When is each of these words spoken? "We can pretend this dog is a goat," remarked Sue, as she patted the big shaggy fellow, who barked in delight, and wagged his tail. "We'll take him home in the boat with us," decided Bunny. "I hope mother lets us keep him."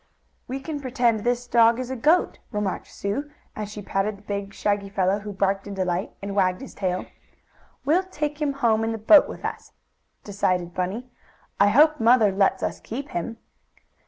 "We 0.47 0.59
can 0.59 0.79
pretend 0.81 1.19
this 1.19 1.45
dog 1.45 1.77
is 1.79 1.91
a 1.91 1.95
goat," 1.95 2.39
remarked 2.49 2.87
Sue, 2.87 3.29
as 3.55 3.69
she 3.69 3.83
patted 3.83 4.17
the 4.17 4.21
big 4.23 4.51
shaggy 4.51 4.89
fellow, 4.89 5.19
who 5.19 5.31
barked 5.31 5.67
in 5.67 5.75
delight, 5.75 6.11
and 6.23 6.33
wagged 6.35 6.61
his 6.61 6.73
tail. 6.73 7.05
"We'll 7.85 8.05
take 8.05 8.41
him 8.41 8.53
home 8.53 8.83
in 8.83 8.93
the 8.93 8.97
boat 8.97 9.29
with 9.29 9.45
us," 9.45 9.73
decided 10.23 10.73
Bunny. 10.73 11.11
"I 11.59 11.67
hope 11.67 11.99
mother 11.99 12.31
lets 12.31 12.63
us 12.63 12.79
keep 12.79 13.09
him." 13.09 13.37